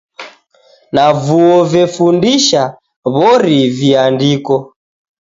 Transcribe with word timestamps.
Na 0.93 1.05
vuo 1.23 1.57
vefundisha 1.71 2.63
w'ori 3.13 3.59
viandiko. 3.77 4.55